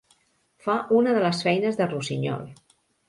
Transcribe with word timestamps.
Fa 0.67 0.77
una 1.01 1.13
de 1.17 1.21
les 1.25 1.43
feines 1.49 1.77
de 1.83 1.89
Rusiñol. 1.93 2.49